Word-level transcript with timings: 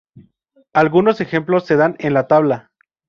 Algunos 0.73 1.21
ejemplos 1.21 1.67
se 1.67 1.75
dan 1.75 1.95
en 1.99 2.15
la 2.15 2.25
tabla. 2.25 2.71